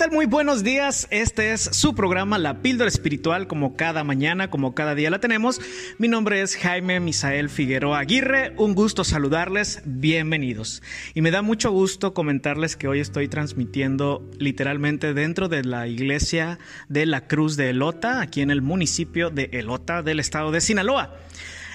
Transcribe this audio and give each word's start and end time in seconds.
tal? 0.00 0.12
Muy 0.12 0.24
buenos 0.24 0.64
días. 0.64 1.06
Este 1.10 1.52
es 1.52 1.60
su 1.60 1.94
programa 1.94 2.38
La 2.38 2.62
Píldora 2.62 2.88
Espiritual, 2.88 3.46
como 3.46 3.76
cada 3.76 4.02
mañana, 4.02 4.48
como 4.48 4.74
cada 4.74 4.94
día 4.94 5.10
la 5.10 5.20
tenemos. 5.20 5.60
Mi 5.98 6.08
nombre 6.08 6.40
es 6.40 6.56
Jaime 6.56 7.00
Misael 7.00 7.50
Figueroa 7.50 7.98
Aguirre. 7.98 8.54
Un 8.56 8.74
gusto 8.74 9.04
saludarles. 9.04 9.82
Bienvenidos. 9.84 10.82
Y 11.12 11.20
me 11.20 11.30
da 11.30 11.42
mucho 11.42 11.70
gusto 11.70 12.14
comentarles 12.14 12.76
que 12.76 12.88
hoy 12.88 13.00
estoy 13.00 13.28
transmitiendo 13.28 14.26
literalmente 14.38 15.12
dentro 15.12 15.48
de 15.50 15.64
la 15.64 15.86
iglesia 15.86 16.58
de 16.88 17.04
la 17.04 17.26
Cruz 17.26 17.58
de 17.58 17.68
Elota, 17.68 18.22
aquí 18.22 18.40
en 18.40 18.50
el 18.50 18.62
municipio 18.62 19.28
de 19.28 19.50
Elota 19.52 20.02
del 20.02 20.18
estado 20.18 20.50
de 20.50 20.62
Sinaloa. 20.62 21.14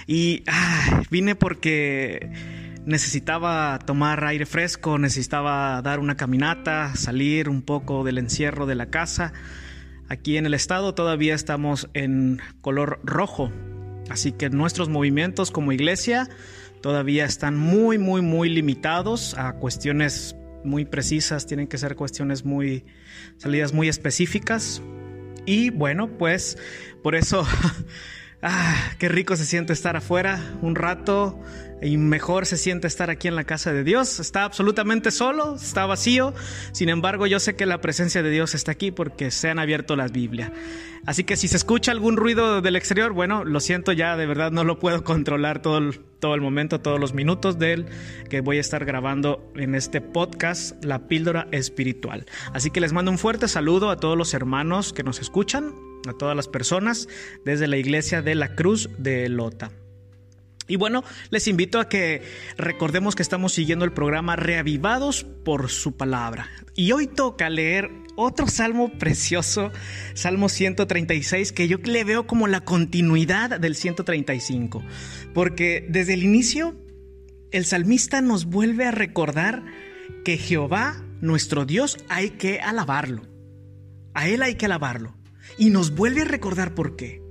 Y 0.07 0.43
vine 1.11 1.35
porque 1.35 2.31
necesitaba 2.85 3.79
tomar 3.79 4.23
aire 4.25 4.45
fresco, 4.45 4.97
necesitaba 4.97 5.81
dar 5.81 5.99
una 5.99 6.15
caminata, 6.15 6.95
salir 6.95 7.49
un 7.49 7.61
poco 7.61 8.03
del 8.03 8.17
encierro 8.17 8.65
de 8.65 8.75
la 8.75 8.87
casa. 8.87 9.33
Aquí 10.07 10.37
en 10.37 10.45
el 10.45 10.53
estado 10.53 10.93
todavía 10.93 11.33
estamos 11.33 11.89
en 11.93 12.39
color 12.61 12.99
rojo, 13.03 13.51
así 14.09 14.31
que 14.31 14.49
nuestros 14.49 14.87
movimientos 14.87 15.51
como 15.51 15.71
iglesia 15.71 16.29
todavía 16.81 17.25
están 17.25 17.57
muy, 17.57 17.97
muy, 17.97 18.21
muy 18.21 18.49
limitados 18.49 19.33
a 19.35 19.53
cuestiones 19.53 20.35
muy 20.63 20.85
precisas, 20.85 21.45
tienen 21.45 21.67
que 21.67 21.77
ser 21.77 21.95
cuestiones 21.95 22.45
muy, 22.45 22.85
salidas 23.37 23.73
muy 23.73 23.87
específicas. 23.87 24.81
Y 25.45 25.69
bueno, 25.69 26.17
pues 26.17 26.57
por 27.03 27.15
eso, 27.15 27.45
ah, 28.41 28.91
qué 28.99 29.09
rico 29.09 29.35
se 29.35 29.45
siente 29.45 29.73
estar 29.73 29.95
afuera 29.95 30.39
un 30.61 30.75
rato, 30.75 31.39
y 31.81 31.97
mejor 31.97 32.45
se 32.45 32.57
siente 32.57 32.87
estar 32.87 33.09
aquí 33.09 33.27
en 33.27 33.35
la 33.35 33.43
casa 33.43 33.73
de 33.73 33.83
Dios. 33.83 34.19
Está 34.19 34.43
absolutamente 34.43 35.11
solo, 35.11 35.55
está 35.55 35.85
vacío. 35.85 36.33
Sin 36.71 36.89
embargo, 36.89 37.27
yo 37.27 37.39
sé 37.39 37.55
que 37.55 37.65
la 37.65 37.81
presencia 37.81 38.23
de 38.23 38.29
Dios 38.29 38.55
está 38.55 38.71
aquí 38.71 38.91
porque 38.91 39.29
se 39.31 39.49
han 39.49 39.59
abierto 39.59 39.95
las 39.95 40.11
Biblias. 40.11 40.51
Así 41.05 41.23
que 41.23 41.37
si 41.37 41.47
se 41.47 41.57
escucha 41.57 41.91
algún 41.91 42.17
ruido 42.17 42.61
del 42.61 42.75
exterior, 42.75 43.13
bueno, 43.13 43.43
lo 43.43 43.59
siento 43.59 43.91
ya, 43.91 44.17
de 44.17 44.25
verdad 44.25 44.51
no 44.51 44.63
lo 44.63 44.79
puedo 44.79 45.03
controlar 45.03 45.61
todo 45.61 45.77
el, 45.77 45.99
todo 46.19 46.33
el 46.33 46.41
momento, 46.41 46.81
todos 46.81 46.99
los 46.99 47.13
minutos 47.13 47.59
de 47.59 47.73
él 47.73 47.85
que 48.29 48.41
voy 48.41 48.57
a 48.57 48.61
estar 48.61 48.85
grabando 48.85 49.51
en 49.55 49.75
este 49.75 50.01
podcast, 50.01 50.83
La 50.83 51.07
Píldora 51.07 51.47
Espiritual. 51.51 52.25
Así 52.53 52.71
que 52.71 52.81
les 52.81 52.93
mando 52.93 53.11
un 53.11 53.19
fuerte 53.19 53.47
saludo 53.47 53.91
a 53.91 53.97
todos 53.97 54.17
los 54.17 54.33
hermanos 54.33 54.93
que 54.93 55.03
nos 55.03 55.19
escuchan, 55.19 55.73
a 56.07 56.13
todas 56.13 56.35
las 56.35 56.47
personas 56.47 57.07
desde 57.43 57.67
la 57.67 57.77
iglesia 57.77 58.21
de 58.21 58.35
la 58.35 58.55
Cruz 58.55 58.89
de 58.97 59.29
Lota. 59.29 59.71
Y 60.67 60.77
bueno, 60.77 61.03
les 61.29 61.47
invito 61.47 61.79
a 61.79 61.89
que 61.89 62.23
recordemos 62.57 63.15
que 63.15 63.21
estamos 63.21 63.53
siguiendo 63.53 63.85
el 63.85 63.91
programa 63.91 64.35
Reavivados 64.35 65.23
por 65.23 65.69
su 65.69 65.95
palabra. 65.95 66.49
Y 66.75 66.91
hoy 66.91 67.05
toca 67.05 67.49
leer 67.49 67.91
otro 68.15 68.47
salmo 68.47 68.91
precioso, 68.97 69.71
Salmo 70.15 70.49
136, 70.49 71.51
que 71.51 71.67
yo 71.67 71.77
le 71.77 72.03
veo 72.03 72.25
como 72.25 72.47
la 72.47 72.61
continuidad 72.61 73.59
del 73.59 73.75
135. 73.75 74.83
Porque 75.35 75.85
desde 75.87 76.15
el 76.15 76.23
inicio, 76.23 76.75
el 77.51 77.65
salmista 77.65 78.21
nos 78.21 78.45
vuelve 78.45 78.85
a 78.85 78.91
recordar 78.91 79.63
que 80.23 80.37
Jehová, 80.37 81.03
nuestro 81.21 81.65
Dios, 81.65 81.97
hay 82.09 82.31
que 82.31 82.59
alabarlo. 82.59 83.21
A 84.15 84.27
Él 84.27 84.41
hay 84.41 84.55
que 84.55 84.65
alabarlo. 84.65 85.14
Y 85.57 85.69
nos 85.69 85.95
vuelve 85.95 86.21
a 86.21 86.25
recordar 86.25 86.73
por 86.73 86.95
qué. 86.95 87.21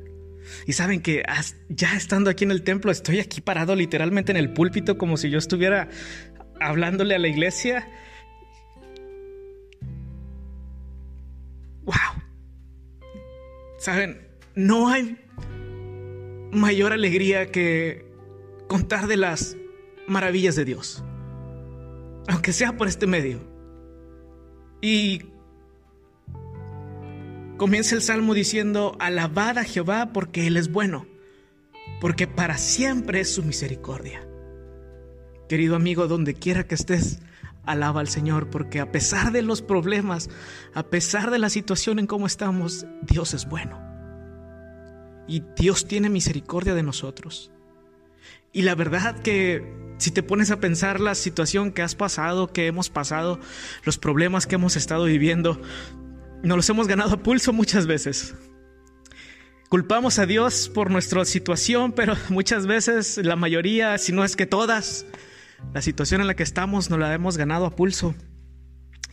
Y 0.67 0.73
saben 0.73 1.01
que 1.01 1.23
ya 1.69 1.97
estando 1.97 2.31
aquí 2.31 2.45
en 2.45 2.51
el 2.51 2.63
templo, 2.63 2.91
estoy 2.91 3.21
aquí 3.21 3.41
parado 3.41 3.75
literalmente 3.75 4.33
en 4.33 4.37
el 4.37 4.53
púlpito 4.53 4.99
como 4.99 5.17
si 5.17 5.31
yo 5.31 5.39
estuviera 5.39 5.89
hablándole 6.61 7.15
a 7.15 7.19
la 7.19 7.29
iglesia. 7.29 7.89
¡Wow! 11.85 12.23
Saben, 13.79 14.27
no 14.55 14.89
hay 14.89 15.19
mayor 16.53 16.93
alegría 16.93 17.51
que 17.51 18.07
contar 18.69 19.07
de 19.07 19.17
las 19.17 19.57
maravillas 20.07 20.57
de 20.57 20.65
Dios. 20.65 21.05
Aunque 22.29 22.53
sea 22.53 22.77
por 22.77 22.89
este 22.89 23.07
medio. 23.07 23.41
Y 24.81 25.23
Comienza 27.57 27.95
el 27.95 28.03
salmo 28.03 28.35
diciendo, 28.35 28.97
alabad 28.99 29.59
a 29.59 29.65
Jehová 29.65 30.13
porque 30.13 30.49
Él 30.49 30.57
es 30.57 30.73
bueno, 30.73 31.07
porque 32.01 32.27
para 32.27 32.59
siempre 32.59 33.21
es 33.21 33.33
su 33.33 33.45
misericordia. 33.45 34.27
Querido 35.49 35.77
amigo, 35.77 36.09
donde 36.09 36.35
quiera 36.35 36.67
que 36.67 36.75
estés, 36.75 37.21
alaba 37.65 38.01
al 38.01 38.09
Señor, 38.09 38.51
porque 38.51 38.81
a 38.81 38.91
pesar 38.91 39.31
de 39.31 39.43
los 39.43 39.63
problemas, 39.63 40.31
a 40.75 40.83
pesar 40.85 41.31
de 41.31 41.39
la 41.39 41.49
situación 41.49 42.01
en 42.01 42.09
cómo 42.09 42.27
estamos, 42.27 42.87
Dios 43.03 43.35
es 43.35 43.49
bueno. 43.49 43.81
Y 45.29 45.45
Dios 45.57 45.87
tiene 45.87 46.11
misericordia 46.11 46.75
de 46.75 46.83
nosotros. 46.83 47.53
Y 48.53 48.63
la 48.63 48.75
verdad 48.75 49.21
que 49.21 49.65
si 49.99 50.11
te 50.11 50.25
pones 50.25 50.51
a 50.51 50.59
pensar 50.59 51.01
la 51.01 51.15
situación 51.15 51.71
que 51.71 51.83
has 51.83 51.95
pasado, 51.95 52.53
que 52.53 52.67
hemos 52.67 52.91
pasado, 52.91 53.39
los 53.85 53.97
problemas 53.97 54.47
que 54.47 54.57
hemos 54.57 54.75
estado 54.75 55.05
viviendo, 55.05 55.61
nos 56.45 56.57
los 56.57 56.69
hemos 56.71 56.87
ganado 56.87 57.15
a 57.15 57.23
pulso 57.23 57.53
muchas 57.53 57.87
veces. 57.87 58.35
Culpamos 59.69 60.19
a 60.19 60.27
Dios 60.27 60.71
por 60.73 60.91
nuestra 60.91 61.25
situación, 61.25 61.93
pero 61.93 62.15
muchas 62.29 62.67
veces, 62.67 63.19
la 63.19 63.35
mayoría, 63.35 63.99
si 63.99 64.13
no 64.13 64.25
es 64.25 64.37
que 64.37 64.47
todas, 64.47 65.07
la 65.73 65.83
situación 65.83 66.21
en 66.21 66.27
la 66.27 66.37
que 66.37 66.43
estamos 66.43 66.91
nos 66.91 66.99
la 66.99 67.13
hemos 67.15 67.37
ganado 67.37 67.67
a 67.67 67.75
pulso. 67.75 68.15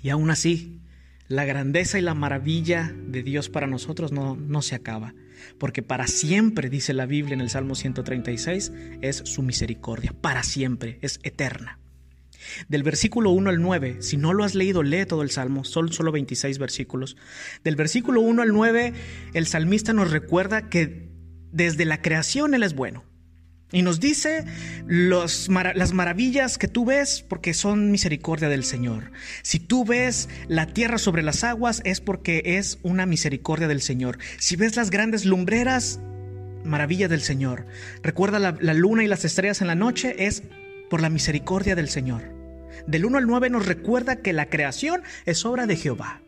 Y 0.04 0.10
aún 0.10 0.30
así, 0.30 0.82
la 1.28 1.46
grandeza 1.46 1.98
y 1.98 2.02
la 2.02 2.14
maravilla 2.14 2.94
de 2.94 3.24
Dios 3.24 3.50
para 3.50 3.68
nosotros 3.68 4.12
no, 4.12 4.36
no 4.36 4.62
se 4.62 4.76
acaba, 4.76 5.14
porque 5.58 5.82
para 5.82 6.08
siempre, 6.08 6.70
dice 6.70 6.94
la 6.94 7.06
Biblia 7.06 7.34
en 7.34 7.42
el 7.42 7.50
Salmo 7.50 7.76
136, 7.76 8.72
es 9.02 9.18
su 9.18 9.42
misericordia, 9.42 10.14
para 10.20 10.44
siempre, 10.44 11.00
es 11.02 11.20
eterna. 11.24 11.80
Del 12.68 12.84
versículo 12.84 13.32
1 13.32 13.50
al 13.50 13.62
9, 13.62 13.98
si 14.02 14.18
no 14.18 14.34
lo 14.34 14.44
has 14.44 14.56
leído, 14.56 14.84
lee 14.84 15.06
todo 15.06 15.22
el 15.22 15.32
Salmo, 15.32 15.64
son 15.64 15.92
solo 15.92 16.12
26 16.12 16.58
versículos. 16.60 17.18
Del 17.64 17.76
versículo 17.76 18.22
1 18.22 18.42
al 18.42 18.54
9, 18.54 18.94
el 19.34 19.48
salmista 19.48 19.94
nos 19.94 20.12
recuerda 20.12 20.70
que 20.70 21.10
desde 21.52 21.86
la 21.86 22.02
creación 22.02 22.54
Él 22.54 22.64
es 22.64 22.76
bueno. 22.76 23.04
Y 23.74 23.84
nos 23.84 24.02
dice 24.02 24.46
las 24.86 25.94
maravillas 25.94 26.58
que 26.58 26.68
tú 26.68 26.84
ves 26.84 27.26
porque 27.28 27.54
son 27.54 27.90
misericordia 27.90 28.50
del 28.50 28.66
Señor. 28.66 29.12
Si 29.44 29.60
tú 29.60 29.86
ves 29.86 30.28
la 30.50 30.68
tierra 30.68 30.98
sobre 30.98 31.24
las 31.24 31.46
aguas 31.46 31.82
es 31.86 32.02
porque 32.02 32.42
es 32.58 32.80
una 32.84 33.06
misericordia 33.06 33.70
del 33.70 33.82
Señor. 33.82 34.18
Si 34.40 34.58
ves 34.58 34.76
las 34.76 34.90
grandes 34.90 35.24
lumbreras, 35.24 36.02
maravilla 36.66 37.08
del 37.08 37.22
Señor. 37.22 37.66
Recuerda 38.04 38.40
la, 38.40 38.58
la 38.60 38.74
luna 38.74 39.06
y 39.06 39.08
las 39.08 39.24
estrellas 39.24 39.62
en 39.62 39.68
la 39.68 39.76
noche 39.76 40.26
es 40.26 40.44
por 40.90 41.02
la 41.02 41.10
misericordia 41.10 41.74
del 41.74 41.88
Señor. 41.88 42.31
Del 42.88 43.06
1 43.06 43.18
al 43.18 43.28
9 43.28 43.50
nos 43.50 43.66
recuerda 43.66 44.18
que 44.18 44.34
la 44.34 44.50
creación 44.50 45.02
es 45.26 45.46
obra 45.46 45.68
de 45.68 45.76
Jehová. 45.76 46.22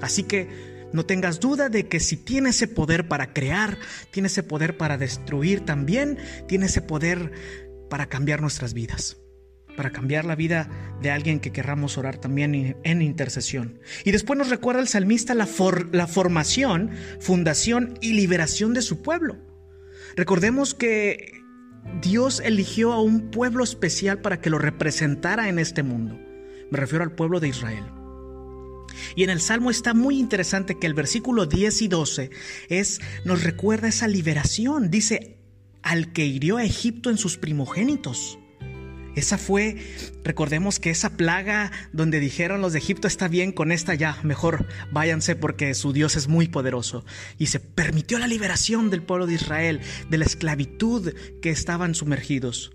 Así 0.00 0.24
que 0.24 0.72
no 0.92 1.06
tengas 1.06 1.40
duda 1.40 1.68
de 1.68 1.88
que 1.88 2.00
si 2.00 2.16
tiene 2.16 2.50
ese 2.50 2.68
poder 2.68 3.08
para 3.08 3.32
crear, 3.32 3.78
tiene 4.10 4.26
ese 4.26 4.42
poder 4.42 4.76
para 4.76 4.98
destruir 4.98 5.64
también, 5.64 6.18
tiene 6.46 6.66
ese 6.66 6.82
poder 6.82 7.32
para 7.88 8.06
cambiar 8.06 8.40
nuestras 8.40 8.74
vidas, 8.74 9.18
para 9.76 9.90
cambiar 9.90 10.24
la 10.24 10.36
vida 10.36 10.68
de 11.00 11.10
alguien 11.10 11.40
que 11.40 11.52
querramos 11.52 11.96
orar 11.96 12.18
también 12.18 12.76
en 12.82 13.02
intercesión. 13.02 13.80
Y 14.04 14.10
después 14.10 14.38
nos 14.38 14.50
recuerda 14.50 14.80
el 14.80 14.88
salmista 14.88 15.34
la, 15.34 15.48
la 15.92 16.06
formación, 16.06 16.90
fundación 17.20 17.98
y 18.00 18.12
liberación 18.12 18.74
de 18.74 18.82
su 18.82 19.02
pueblo. 19.02 19.38
Recordemos 20.14 20.74
que 20.74 21.41
Dios 22.00 22.40
eligió 22.44 22.92
a 22.92 23.00
un 23.00 23.30
pueblo 23.30 23.64
especial 23.64 24.20
para 24.20 24.40
que 24.40 24.50
lo 24.50 24.58
representara 24.58 25.48
en 25.48 25.58
este 25.58 25.82
mundo. 25.82 26.18
Me 26.70 26.78
refiero 26.78 27.04
al 27.04 27.12
pueblo 27.12 27.40
de 27.40 27.48
Israel. 27.48 27.84
Y 29.14 29.24
en 29.24 29.30
el 29.30 29.40
Salmo 29.40 29.70
está 29.70 29.94
muy 29.94 30.18
interesante 30.18 30.78
que 30.78 30.86
el 30.86 30.94
versículo 30.94 31.46
10 31.46 31.82
y 31.82 31.88
12 31.88 32.30
es, 32.68 33.00
nos 33.24 33.42
recuerda 33.42 33.88
esa 33.88 34.08
liberación. 34.08 34.90
Dice, 34.90 35.38
al 35.82 36.12
que 36.12 36.24
hirió 36.24 36.56
a 36.56 36.64
Egipto 36.64 37.10
en 37.10 37.18
sus 37.18 37.36
primogénitos. 37.36 38.38
Esa 39.14 39.36
fue, 39.36 39.76
recordemos 40.24 40.78
que 40.78 40.90
esa 40.90 41.10
plaga 41.10 41.70
donde 41.92 42.18
dijeron 42.18 42.62
los 42.62 42.72
de 42.72 42.78
Egipto 42.78 43.06
está 43.06 43.28
bien 43.28 43.52
con 43.52 43.70
esta 43.70 43.94
ya, 43.94 44.18
mejor 44.22 44.66
váyanse 44.90 45.36
porque 45.36 45.74
su 45.74 45.92
Dios 45.92 46.16
es 46.16 46.28
muy 46.28 46.48
poderoso. 46.48 47.04
Y 47.38 47.46
se 47.46 47.60
permitió 47.60 48.18
la 48.18 48.26
liberación 48.26 48.88
del 48.88 49.02
pueblo 49.02 49.26
de 49.26 49.34
Israel 49.34 49.80
de 50.08 50.18
la 50.18 50.24
esclavitud 50.24 51.12
que 51.42 51.50
estaban 51.50 51.94
sumergidos. 51.94 52.72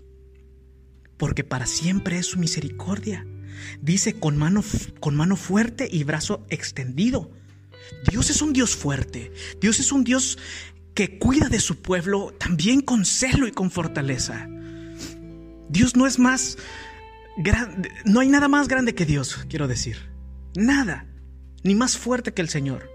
Porque 1.16 1.42
para 1.42 1.66
siempre 1.66 2.18
es 2.18 2.26
su 2.26 2.38
misericordia. 2.38 3.26
Dice 3.80 4.14
con 4.14 4.36
mano, 4.36 4.62
con 5.00 5.16
mano 5.16 5.34
fuerte 5.34 5.88
y 5.90 6.04
brazo 6.04 6.46
extendido. 6.50 7.32
Dios 8.08 8.30
es 8.30 8.42
un 8.42 8.52
Dios 8.52 8.76
fuerte. 8.76 9.32
Dios 9.60 9.80
es 9.80 9.90
un 9.90 10.04
Dios 10.04 10.38
que 10.94 11.18
cuida 11.18 11.48
de 11.48 11.58
su 11.58 11.82
pueblo 11.82 12.32
también 12.38 12.80
con 12.80 13.04
celo 13.04 13.48
y 13.48 13.52
con 13.52 13.72
fortaleza. 13.72 14.48
Dios 15.68 15.96
no 15.96 16.06
es 16.06 16.18
más 16.18 16.58
grande, 17.36 17.90
no 18.04 18.20
hay 18.20 18.28
nada 18.28 18.48
más 18.48 18.68
grande 18.68 18.94
que 18.94 19.06
Dios, 19.06 19.46
quiero 19.48 19.68
decir. 19.68 20.10
Nada. 20.56 21.06
ni 21.64 21.74
más 21.74 21.98
fuerte 21.98 22.32
que 22.32 22.40
el 22.40 22.48
Señor. 22.48 22.90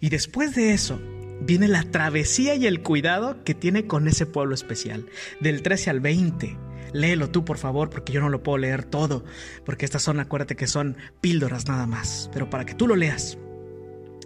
Y 0.00 0.10
después 0.10 0.54
de 0.54 0.72
eso, 0.72 1.00
viene 1.40 1.68
la 1.68 1.84
travesía 1.84 2.54
y 2.56 2.66
el 2.66 2.82
cuidado 2.82 3.42
que 3.44 3.54
tiene 3.54 3.86
con 3.86 4.08
ese 4.08 4.26
pueblo 4.26 4.54
especial. 4.54 5.06
Del 5.40 5.62
13 5.62 5.90
al 5.90 6.00
20. 6.00 6.58
Léelo 6.92 7.30
tú, 7.30 7.44
por 7.44 7.58
favor, 7.58 7.90
porque 7.90 8.12
yo 8.12 8.20
no 8.20 8.28
lo 8.28 8.42
puedo 8.42 8.58
leer 8.58 8.84
todo, 8.84 9.24
porque 9.64 9.84
estas 9.84 10.02
son, 10.02 10.20
acuérdate 10.20 10.56
que 10.56 10.66
son 10.66 10.96
píldoras 11.20 11.66
nada 11.68 11.86
más, 11.86 12.30
pero 12.32 12.50
para 12.50 12.64
que 12.66 12.74
tú 12.74 12.86
lo 12.86 12.96
leas. 12.96 13.38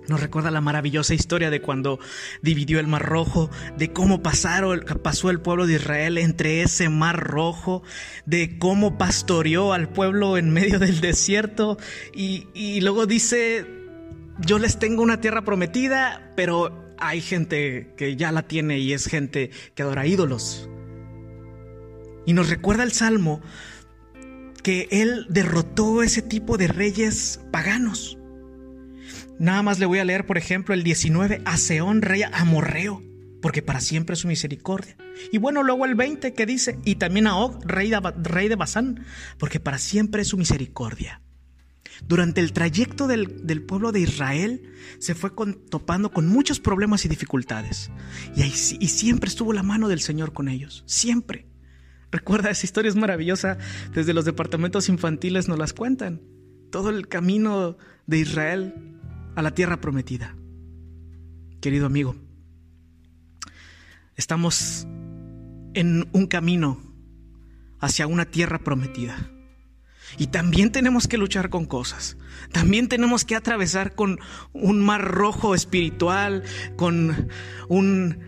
Nos 0.08 0.20
recuerda 0.20 0.50
la 0.50 0.60
maravillosa 0.60 1.14
historia 1.14 1.50
de 1.50 1.62
cuando 1.62 2.00
dividió 2.42 2.80
el 2.80 2.88
Mar 2.88 3.06
Rojo, 3.06 3.50
de 3.76 3.92
cómo 3.92 4.22
pasó 4.22 5.30
el 5.30 5.40
pueblo 5.40 5.66
de 5.66 5.74
Israel 5.74 6.18
entre 6.18 6.62
ese 6.62 6.88
Mar 6.88 7.20
Rojo, 7.20 7.82
de 8.26 8.58
cómo 8.58 8.98
pastoreó 8.98 9.72
al 9.72 9.88
pueblo 9.88 10.36
en 10.36 10.50
medio 10.50 10.78
del 10.78 11.00
desierto 11.00 11.78
y, 12.14 12.48
y 12.52 12.80
luego 12.80 13.06
dice, 13.06 13.64
yo 14.40 14.58
les 14.58 14.78
tengo 14.78 15.02
una 15.02 15.20
tierra 15.20 15.42
prometida, 15.42 16.32
pero 16.36 16.94
hay 16.98 17.20
gente 17.20 17.94
que 17.96 18.16
ya 18.16 18.32
la 18.32 18.42
tiene 18.42 18.78
y 18.78 18.92
es 18.92 19.06
gente 19.06 19.50
que 19.74 19.82
adora 19.82 20.06
ídolos. 20.06 20.68
Y 22.26 22.32
nos 22.32 22.48
recuerda 22.48 22.82
el 22.82 22.92
Salmo 22.92 23.40
que 24.62 24.88
él 24.90 25.26
derrotó 25.28 26.02
ese 26.02 26.22
tipo 26.22 26.56
de 26.56 26.68
reyes 26.68 27.40
paganos. 27.50 28.18
Nada 29.42 29.64
más 29.64 29.80
le 29.80 29.86
voy 29.86 29.98
a 29.98 30.04
leer, 30.04 30.24
por 30.24 30.38
ejemplo, 30.38 30.72
el 30.72 30.84
19, 30.84 31.42
a 31.44 31.56
Seón, 31.56 32.00
rey 32.00 32.22
amorreo, 32.32 33.02
porque 33.40 33.60
para 33.60 33.80
siempre 33.80 34.14
es 34.14 34.20
su 34.20 34.28
misericordia. 34.28 34.96
Y 35.32 35.38
bueno, 35.38 35.64
luego 35.64 35.84
el 35.84 35.96
20 35.96 36.32
que 36.32 36.46
dice, 36.46 36.78
y 36.84 36.94
también 36.94 37.26
a 37.26 37.36
Og, 37.36 37.60
rey 37.64 37.90
de, 37.90 37.98
rey 38.22 38.46
de 38.46 38.54
Basán, 38.54 39.04
porque 39.38 39.58
para 39.58 39.78
siempre 39.78 40.22
es 40.22 40.28
su 40.28 40.38
misericordia. 40.38 41.22
Durante 42.06 42.40
el 42.40 42.52
trayecto 42.52 43.08
del, 43.08 43.64
pueblo 43.66 43.90
de 43.90 43.98
Israel 43.98 44.62
se 45.00 45.16
fue 45.16 45.32
topando 45.68 46.12
con 46.12 46.28
muchos 46.28 46.60
problemas 46.60 47.04
y 47.04 47.08
dificultades. 47.08 47.90
Y, 48.36 48.42
ahí, 48.42 48.52
y 48.52 48.86
siempre 48.86 49.28
estuvo 49.28 49.52
la 49.52 49.64
mano 49.64 49.88
del 49.88 50.02
Señor 50.02 50.32
con 50.32 50.48
ellos. 50.48 50.84
Siempre. 50.86 51.48
Recuerda, 52.12 52.48
esa 52.48 52.64
historia 52.64 52.90
es 52.90 52.96
maravillosa. 52.96 53.58
Desde 53.92 54.14
los 54.14 54.24
departamentos 54.24 54.88
infantiles 54.88 55.48
nos 55.48 55.58
las 55.58 55.72
cuentan. 55.72 56.22
Todo 56.70 56.90
el 56.90 57.08
camino 57.08 57.76
de 58.06 58.18
Israel 58.18 58.92
a 59.34 59.42
la 59.42 59.52
tierra 59.52 59.80
prometida. 59.80 60.36
Querido 61.60 61.86
amigo, 61.86 62.16
estamos 64.16 64.86
en 65.74 66.08
un 66.12 66.26
camino 66.26 66.80
hacia 67.80 68.06
una 68.06 68.24
tierra 68.24 68.58
prometida. 68.58 69.30
Y 70.18 70.26
también 70.26 70.72
tenemos 70.72 71.08
que 71.08 71.16
luchar 71.16 71.48
con 71.48 71.64
cosas. 71.64 72.16
También 72.52 72.88
tenemos 72.88 73.24
que 73.24 73.34
atravesar 73.34 73.94
con 73.94 74.18
un 74.52 74.80
mar 74.80 75.02
rojo 75.02 75.54
espiritual, 75.54 76.42
con 76.76 77.28
un 77.68 78.18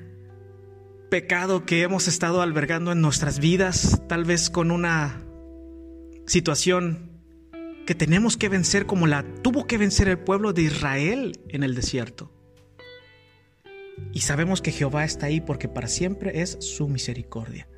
pecado 1.10 1.66
que 1.66 1.82
hemos 1.82 2.08
estado 2.08 2.42
albergando 2.42 2.90
en 2.90 3.00
nuestras 3.00 3.38
vidas, 3.38 4.02
tal 4.08 4.24
vez 4.24 4.50
con 4.50 4.70
una 4.70 5.22
situación 6.26 7.13
que 7.86 7.94
tenemos 7.94 8.36
que 8.36 8.48
vencer 8.48 8.86
como 8.86 9.06
la 9.06 9.24
tuvo 9.42 9.66
que 9.66 9.78
vencer 9.78 10.08
el 10.08 10.18
pueblo 10.18 10.52
de 10.52 10.62
Israel 10.62 11.38
en 11.48 11.62
el 11.62 11.74
desierto. 11.74 12.30
Y 14.12 14.20
sabemos 14.20 14.62
que 14.62 14.72
Jehová 14.72 15.04
está 15.04 15.26
ahí 15.26 15.40
porque 15.40 15.68
para 15.68 15.88
siempre 15.88 16.40
es 16.40 16.56
su 16.60 16.88
misericordia. 16.88 17.68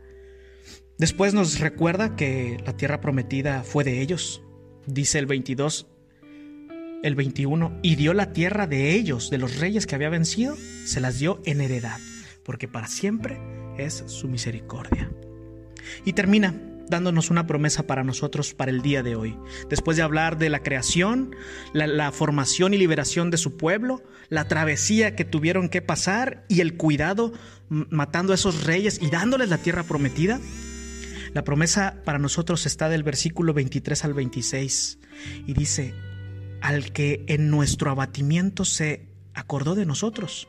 Después 0.99 1.35
nos 1.35 1.59
recuerda 1.61 2.17
que 2.17 2.59
la 2.65 2.77
tierra 2.77 3.01
prometida 3.01 3.63
fue 3.63 3.85
de 3.85 4.01
ellos. 4.01 4.43
Dice 4.87 5.19
el 5.19 5.27
22, 5.27 5.89
el 7.03 7.15
21, 7.15 7.81
y 7.83 7.97
dio 7.97 8.15
la 8.15 8.33
tierra 8.33 8.67
de 8.67 8.95
ellos, 8.95 9.31
de 9.31 9.39
los 9.39 9.59
reyes 9.59 9.87
que 9.87 9.95
había 9.95 10.09
vencido, 10.09 10.57
se 10.85 11.01
las 11.01 11.19
dio 11.19 11.43
en 11.45 11.61
heredad, 11.61 11.99
porque 12.45 12.69
para 12.69 12.87
siempre 12.87 13.39
es 13.77 14.05
su 14.07 14.29
misericordia. 14.29 15.11
Y 16.05 16.15
termina 16.15 16.55
dándonos 16.89 17.31
una 17.31 17.47
promesa 17.47 17.87
para 17.87 18.05
nosotros 18.05 18.55
para 18.55 18.71
el 18.71 18.83
día 18.83 19.03
de 19.03 19.17
hoy. 19.17 19.37
Después 19.69 19.97
de 19.97 20.03
hablar 20.03 20.39
de 20.39 20.51
la 20.51 20.63
creación, 20.63 21.35
la, 21.73 22.13
formación 22.13 22.75
y 22.75 22.79
liberación 22.79 23.31
de 23.31 23.37
su 23.37 23.57
pueblo, 23.57 24.03
la 24.29 24.49
travesía 24.49 25.17
que 25.17 25.25
tuvieron 25.25 25.69
que 25.69 25.83
pasar 25.83 26.45
y 26.49 26.61
el 26.61 26.77
cuidado 26.77 27.33
matando 27.69 28.33
a 28.33 28.37
esos 28.37 28.65
reyes 28.65 29.01
y 29.03 29.11
dándoles 29.11 29.49
la 29.49 29.59
tierra 29.59 29.83
prometida, 29.83 30.41
la 31.35 31.45
promesa 31.45 31.97
para 32.05 32.19
nosotros 32.19 32.65
está 32.67 32.89
del 32.89 33.03
versículo 33.03 33.53
23 33.53 34.05
al 34.05 34.15
26 34.15 34.99
y 35.47 35.53
dice, 35.53 35.95
al 36.61 36.93
que 36.93 37.25
en 37.29 37.51
nuestro 37.51 37.91
abatimiento 37.91 38.65
se 38.65 39.07
acordó 39.35 39.75
de 39.75 39.87
nosotros 39.87 40.49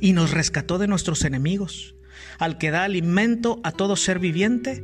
y 0.00 0.12
nos 0.12 0.32
rescató 0.32 0.78
de 0.78 0.88
nuestros 0.88 1.24
enemigos, 1.24 1.94
al 2.38 2.58
que 2.58 2.70
da 2.70 2.84
alimento 2.84 3.60
a 3.64 3.72
todo 3.72 3.96
ser 3.96 4.18
viviente, 4.18 4.82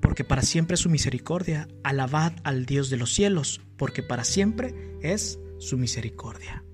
porque 0.00 0.24
para 0.24 0.42
siempre 0.42 0.74
es 0.74 0.80
su 0.80 0.90
misericordia. 0.90 1.68
Alabad 1.82 2.32
al 2.44 2.66
Dios 2.66 2.90
de 2.90 2.96
los 2.96 3.12
cielos, 3.12 3.60
porque 3.76 4.02
para 4.02 4.24
siempre 4.24 4.74
es 5.02 5.38
su 5.58 5.76
misericordia. 5.76 6.64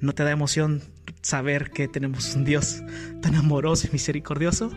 ¿No 0.00 0.14
te 0.14 0.22
da 0.22 0.30
emoción 0.30 0.82
saber 1.22 1.70
que 1.70 1.88
tenemos 1.88 2.34
un 2.34 2.44
Dios 2.44 2.82
tan 3.20 3.34
amoroso 3.34 3.88
y 3.88 3.92
misericordioso? 3.92 4.70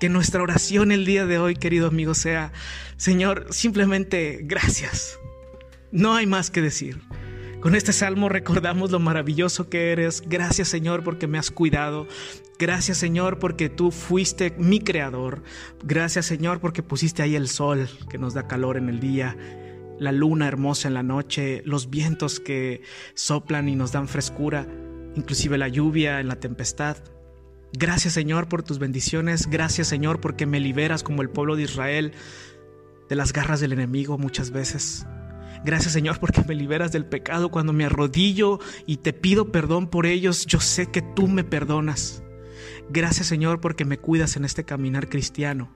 Que 0.00 0.08
nuestra 0.08 0.42
oración 0.42 0.92
el 0.92 1.04
día 1.04 1.26
de 1.26 1.38
hoy, 1.38 1.56
querido 1.56 1.88
amigo, 1.88 2.14
sea, 2.14 2.52
Señor, 2.96 3.48
simplemente 3.50 4.40
gracias. 4.42 5.18
No 5.90 6.14
hay 6.14 6.26
más 6.26 6.50
que 6.50 6.62
decir. 6.62 7.00
Con 7.60 7.74
este 7.74 7.92
salmo 7.92 8.28
recordamos 8.28 8.90
lo 8.90 9.00
maravilloso 9.00 9.68
que 9.68 9.90
eres. 9.90 10.22
Gracias 10.26 10.68
Señor 10.68 11.02
porque 11.02 11.26
me 11.26 11.38
has 11.38 11.50
cuidado. 11.50 12.06
Gracias 12.58 12.98
Señor 12.98 13.38
porque 13.38 13.68
tú 13.68 13.90
fuiste 13.90 14.54
mi 14.58 14.80
creador. 14.80 15.42
Gracias 15.82 16.26
Señor 16.26 16.60
porque 16.60 16.82
pusiste 16.82 17.22
ahí 17.22 17.34
el 17.34 17.48
sol 17.48 17.88
que 18.08 18.18
nos 18.18 18.34
da 18.34 18.46
calor 18.46 18.76
en 18.76 18.88
el 18.88 19.00
día, 19.00 19.36
la 19.98 20.12
luna 20.12 20.46
hermosa 20.46 20.88
en 20.88 20.94
la 20.94 21.02
noche, 21.02 21.62
los 21.64 21.90
vientos 21.90 22.40
que 22.40 22.82
soplan 23.14 23.68
y 23.68 23.74
nos 23.74 23.90
dan 23.90 24.06
frescura, 24.06 24.66
inclusive 25.16 25.58
la 25.58 25.68
lluvia 25.68 26.20
en 26.20 26.28
la 26.28 26.36
tempestad. 26.36 26.98
Gracias 27.72 28.14
Señor 28.14 28.48
por 28.48 28.62
tus 28.62 28.78
bendiciones, 28.78 29.48
gracias 29.48 29.88
Señor 29.88 30.20
porque 30.20 30.46
me 30.46 30.60
liberas 30.60 31.02
como 31.02 31.22
el 31.22 31.30
pueblo 31.30 31.56
de 31.56 31.62
Israel 31.62 32.12
de 33.08 33.16
las 33.16 33.32
garras 33.32 33.60
del 33.60 33.72
enemigo 33.72 34.18
muchas 34.18 34.50
veces. 34.50 35.06
Gracias 35.64 35.92
Señor 35.92 36.18
porque 36.20 36.42
me 36.46 36.54
liberas 36.54 36.92
del 36.92 37.06
pecado 37.06 37.50
cuando 37.50 37.72
me 37.72 37.84
arrodillo 37.84 38.60
y 38.86 38.98
te 38.98 39.12
pido 39.12 39.52
perdón 39.52 39.88
por 39.88 40.06
ellos. 40.06 40.46
Yo 40.46 40.60
sé 40.60 40.90
que 40.90 41.02
tú 41.02 41.28
me 41.28 41.44
perdonas. 41.44 42.22
Gracias 42.90 43.26
Señor 43.26 43.60
porque 43.60 43.84
me 43.84 43.98
cuidas 43.98 44.36
en 44.36 44.44
este 44.44 44.64
caminar 44.64 45.08
cristiano. 45.08 45.74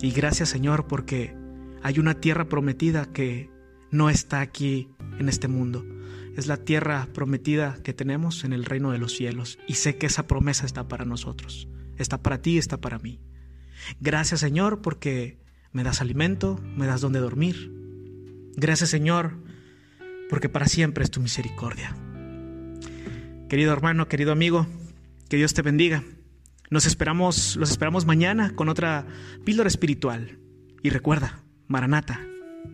Y 0.00 0.10
gracias 0.12 0.48
Señor 0.48 0.86
porque 0.86 1.36
hay 1.82 1.98
una 1.98 2.14
tierra 2.14 2.46
prometida 2.48 3.06
que 3.06 3.50
no 3.90 4.10
está 4.10 4.40
aquí 4.40 4.88
en 5.18 5.28
este 5.28 5.48
mundo 5.48 5.84
es 6.36 6.46
la 6.46 6.56
tierra 6.56 7.08
prometida 7.12 7.76
que 7.82 7.92
tenemos 7.92 8.44
en 8.44 8.52
el 8.52 8.64
reino 8.64 8.92
de 8.92 8.98
los 8.98 9.14
cielos. 9.14 9.58
Y 9.66 9.74
sé 9.74 9.96
que 9.96 10.06
esa 10.06 10.26
promesa 10.26 10.66
está 10.66 10.88
para 10.88 11.04
nosotros. 11.04 11.68
Está 11.96 12.22
para 12.22 12.40
ti, 12.40 12.58
está 12.58 12.80
para 12.80 12.98
mí. 12.98 13.20
Gracias 14.00 14.40
Señor 14.40 14.80
porque 14.80 15.38
me 15.72 15.84
das 15.84 16.00
alimento, 16.00 16.60
me 16.76 16.86
das 16.86 17.00
donde 17.00 17.20
dormir. 17.20 17.79
Gracias 18.56 18.90
Señor 18.90 19.36
porque 20.30 20.48
para 20.48 20.66
siempre 20.66 21.02
es 21.02 21.10
tu 21.10 21.20
misericordia. 21.20 21.94
Querido 23.48 23.72
hermano, 23.72 24.06
querido 24.06 24.30
amigo, 24.30 24.66
que 25.28 25.36
Dios 25.36 25.54
te 25.54 25.62
bendiga. 25.62 26.04
Nos 26.70 26.86
esperamos, 26.86 27.56
los 27.56 27.70
esperamos 27.70 28.06
mañana 28.06 28.54
con 28.54 28.68
otra 28.68 29.06
píldora 29.44 29.68
espiritual. 29.68 30.38
Y 30.82 30.90
recuerda, 30.90 31.42
Maranata, 31.66 32.20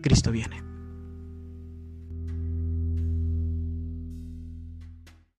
Cristo 0.03 0.31
viene. 0.31 0.66